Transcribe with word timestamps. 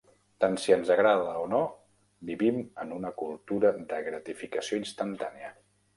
Tant 0.43 0.55
si 0.61 0.73
ens 0.75 0.87
agrada 0.93 1.35
o 1.41 1.43
no, 1.51 1.59
vivim 2.31 2.57
en 2.85 2.97
una 2.97 3.11
cultura 3.23 3.75
de 3.93 4.01
gratificació 4.09 4.85
instantània. 4.87 5.53